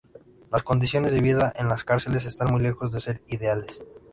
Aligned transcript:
Las 0.51 0.63
condiciones 0.63 1.11
de 1.11 1.21
vida 1.21 1.53
en 1.55 1.69
las 1.69 1.83
cárceles 1.83 2.25
están 2.25 2.49
muy 2.51 2.59
lejos 2.63 2.91
de 2.91 2.99
ser 3.01 3.21
ideales. 3.27 3.83